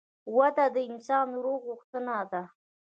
وده 0.37 0.65
د 0.75 0.77
انسان 0.89 1.25
د 1.31 1.35
روح 1.45 1.59
غوښتنه 1.69 2.15
ده. 2.31 2.43